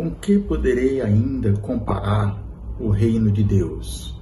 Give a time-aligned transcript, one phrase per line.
[0.00, 2.42] Com que poderei ainda comparar
[2.80, 4.18] o reino de Deus?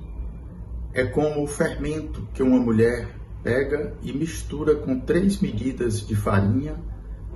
[0.92, 6.74] É como o fermento que uma mulher pega e mistura com três medidas de farinha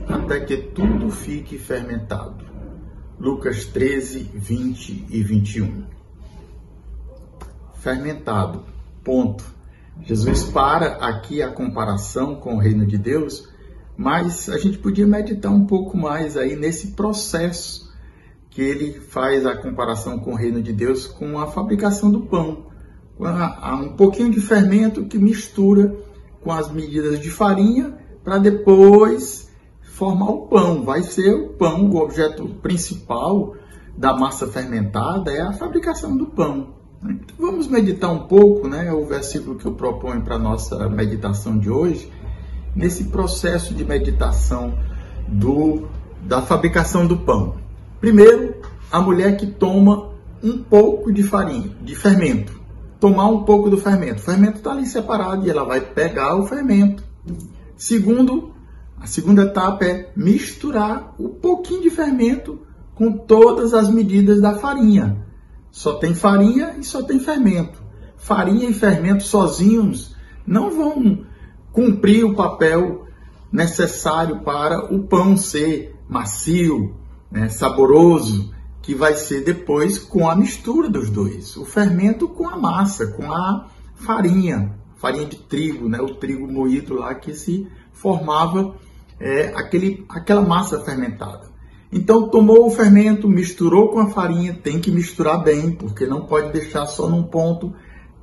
[0.08, 2.44] até que tudo fique fermentado.
[3.16, 5.84] Lucas 13, 20 e 21.
[7.76, 8.64] Fermentado.
[9.04, 9.44] Ponto.
[10.00, 13.48] Jesus para aqui a comparação com o reino de Deus,
[13.96, 17.91] mas a gente podia meditar um pouco mais aí nesse processo
[18.52, 22.66] que ele faz a comparação com o reino de Deus com a fabricação do pão.
[23.18, 25.96] Há um pouquinho de fermento que mistura
[26.42, 29.50] com as medidas de farinha para depois
[29.82, 30.84] formar o pão.
[30.84, 33.54] Vai ser o pão, o objeto principal
[33.96, 36.74] da massa fermentada é a fabricação do pão.
[37.02, 41.58] Então, vamos meditar um pouco, né, o versículo que eu proponho para a nossa meditação
[41.58, 42.12] de hoje,
[42.76, 44.78] nesse processo de meditação
[45.26, 45.88] do,
[46.22, 47.61] da fabricação do pão.
[48.02, 48.56] Primeiro,
[48.90, 50.10] a mulher que toma
[50.42, 52.60] um pouco de farinha, de fermento.
[52.98, 54.16] Tomar um pouco do fermento.
[54.20, 57.04] O fermento está ali separado e ela vai pegar o fermento.
[57.76, 58.52] Segundo,
[59.00, 62.58] a segunda etapa é misturar o pouquinho de fermento
[62.96, 65.24] com todas as medidas da farinha.
[65.70, 67.80] Só tem farinha e só tem fermento.
[68.16, 71.24] Farinha e fermento sozinhos não vão
[71.70, 73.06] cumprir o papel
[73.52, 77.00] necessário para o pão ser macio,
[77.32, 78.52] né, saboroso,
[78.82, 81.56] que vai ser depois com a mistura dos dois.
[81.56, 86.94] O fermento com a massa, com a farinha, farinha de trigo, né, o trigo moído
[86.94, 88.76] lá que se formava
[89.18, 91.50] é, aquele, aquela massa fermentada.
[91.90, 96.52] Então tomou o fermento, misturou com a farinha, tem que misturar bem, porque não pode
[96.52, 97.72] deixar só num ponto.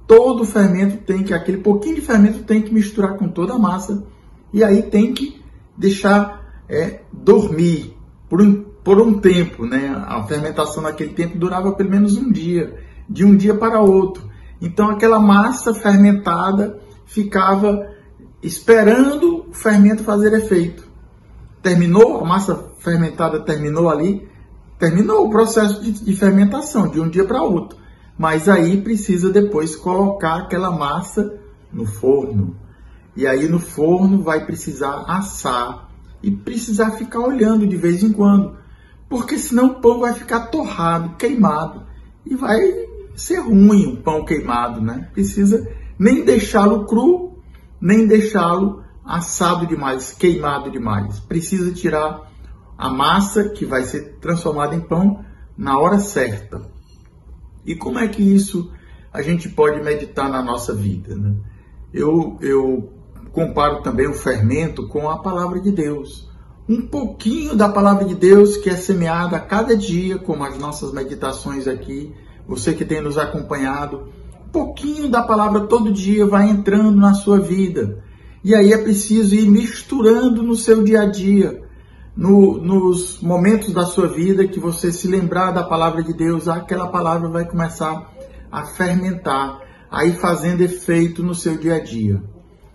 [0.08, 3.60] Todo o fermento tem que, aquele pouquinho de fermento tem que misturar com toda a
[3.60, 4.04] massa
[4.52, 5.40] e aí tem que
[5.78, 7.96] deixar é, dormir
[8.28, 9.90] por um, por um tempo, né?
[10.08, 12.76] A fermentação naquele tempo durava pelo menos um dia,
[13.10, 14.30] de um dia para outro.
[14.62, 17.88] Então aquela massa fermentada ficava
[18.42, 20.88] esperando o fermento fazer efeito.
[21.62, 24.28] Terminou a massa fermentada terminou ali,
[24.78, 27.78] terminou o processo de, de fermentação de um dia para outro.
[28.18, 31.38] Mas aí precisa depois colocar aquela massa
[31.72, 32.56] no forno.
[33.16, 35.90] E aí no forno vai precisar assar
[36.22, 38.58] e precisar ficar olhando de vez em quando,
[39.10, 41.84] porque senão o pão vai ficar torrado, queimado
[42.26, 42.60] e vai
[43.16, 45.10] ser ruim o pão queimado, né?
[45.14, 47.40] Precisa nem deixá-lo cru,
[47.82, 51.20] nem deixá-lo assado demais, queimado demais.
[51.22, 52.32] Precisa tirar
[52.78, 55.26] a massa que vai ser transformada em pão
[55.58, 56.62] na hora certa.
[57.66, 58.72] E como é que isso
[59.12, 61.16] a gente pode meditar na nossa vida?
[61.16, 61.36] Né?
[61.92, 62.94] Eu, eu
[63.32, 66.29] comparo também o fermento com a palavra de Deus.
[66.70, 70.94] Um pouquinho da palavra de Deus que é semeada a cada dia, como as nossas
[70.94, 72.14] meditações aqui,
[72.48, 74.08] você que tem nos acompanhado,
[74.46, 78.04] um pouquinho da palavra todo dia vai entrando na sua vida.
[78.44, 81.68] E aí é preciso ir misturando no seu dia a dia
[82.20, 86.88] no, nos momentos da sua vida que você se lembrar da palavra de Deus, aquela
[86.88, 88.14] palavra vai começar
[88.52, 92.22] a fermentar, a ir fazendo efeito no seu dia a dia.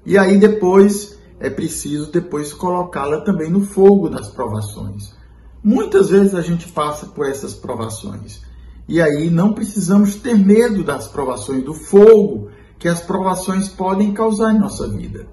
[0.06, 1.13] E aí depois
[1.44, 5.14] é preciso depois colocá-la também no fogo das provações.
[5.62, 8.40] Muitas vezes a gente passa por essas provações.
[8.88, 14.54] E aí não precisamos ter medo das provações, do fogo que as provações podem causar
[14.54, 15.26] em nossa vida.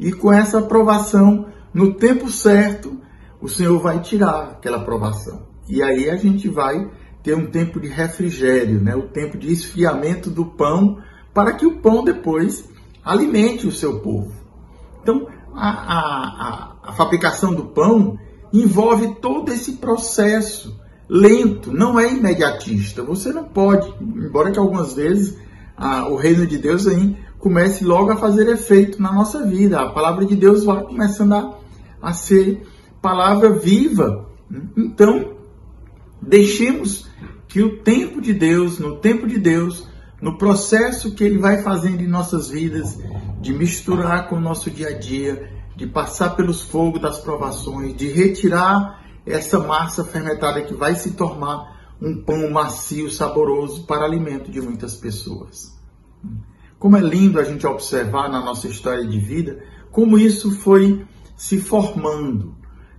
[0.00, 2.98] E com essa provação, no tempo certo,
[3.40, 5.46] o Senhor vai tirar aquela provação.
[5.68, 6.90] E aí a gente vai
[7.22, 8.96] ter um tempo de refrigério, né?
[8.96, 10.98] o tempo de esfriamento do pão,
[11.32, 12.68] para que o pão depois
[13.04, 14.42] alimente o seu povo.
[15.02, 18.18] Então, a, a, a, fabricação do pão
[18.52, 23.02] envolve todo esse processo lento, não é imediatista.
[23.02, 25.36] Você não pode, embora que algumas vezes
[26.10, 29.80] o reino de Deus aí comece logo a fazer efeito na nossa vida.
[29.80, 31.58] A palavra de Deus vai começando a,
[32.00, 32.62] a ser
[33.00, 34.28] palavra viva.
[34.76, 35.32] Então,
[36.20, 37.08] deixemos
[37.48, 39.88] que o tempo de Deus, no tempo de Deus,
[40.22, 42.96] no processo que Ele vai fazendo em nossas vidas,
[43.40, 48.06] de misturar com o nosso dia a dia, de passar pelos fogos das provações, de
[48.06, 54.60] retirar essa massa fermentada que vai se tornar um pão macio, saboroso para alimento de
[54.60, 55.76] muitas pessoas.
[56.78, 61.04] Como é lindo a gente observar na nossa história de vida como isso foi
[61.36, 62.54] se formando,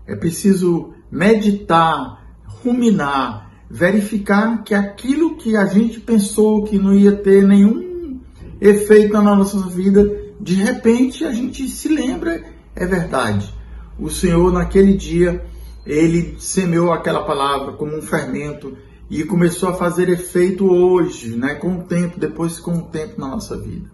[0.06, 2.22] é preciso meditar,
[2.62, 8.20] ruminar, verificar que aquilo que a gente pensou que não ia ter nenhum
[8.62, 12.44] efeito na nossa vida, de repente a gente se lembra,
[12.76, 13.52] é verdade.
[13.98, 15.44] O Senhor naquele dia
[15.88, 18.78] ele semeou aquela palavra como um fermento
[19.10, 23.30] e começou a fazer efeito hoje, né, com o tempo, depois com o tempo na
[23.30, 23.90] nossa vida.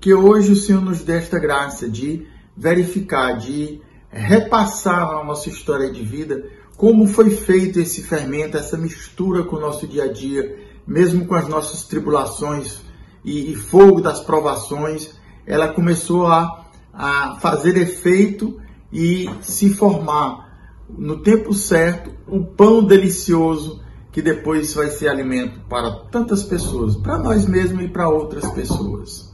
[0.00, 2.26] Que hoje o Senhor nos dê esta graça de
[2.56, 6.44] verificar, de repassar na nossa história de vida
[6.80, 11.34] como foi feito esse fermento, essa mistura com o nosso dia a dia, mesmo com
[11.34, 12.80] as nossas tribulações
[13.22, 15.10] e, e fogo das provações,
[15.46, 18.58] ela começou a, a fazer efeito
[18.90, 26.06] e se formar no tempo certo o pão delicioso que depois vai ser alimento para
[26.10, 29.30] tantas pessoas, para nós mesmos e para outras pessoas.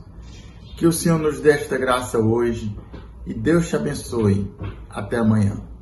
[0.76, 2.76] Que o Senhor nos dê esta graça hoje
[3.24, 4.50] e Deus te abençoe.
[4.90, 5.75] Até amanhã.